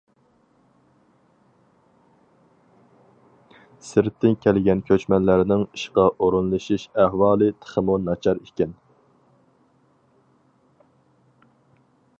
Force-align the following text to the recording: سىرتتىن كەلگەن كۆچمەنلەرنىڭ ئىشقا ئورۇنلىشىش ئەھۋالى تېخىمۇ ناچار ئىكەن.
سىرتتىن 3.89 4.39
كەلگەن 4.47 4.81
كۆچمەنلەرنىڭ 4.89 5.67
ئىشقا 5.67 6.07
ئورۇنلىشىش 6.17 6.87
ئەھۋالى 7.03 7.51
تېخىمۇ 7.59 7.99
ناچار 8.09 8.41
ئىكەن. 8.47 8.75